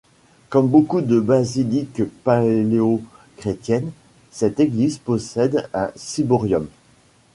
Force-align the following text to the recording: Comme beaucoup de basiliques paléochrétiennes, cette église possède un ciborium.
Comme 0.49 0.67
beaucoup 0.67 1.01
de 1.01 1.19
basiliques 1.19 2.05
paléochrétiennes, 2.23 3.91
cette 4.31 4.59
église 4.59 4.97
possède 4.97 5.69
un 5.75 5.91
ciborium. 5.95 6.65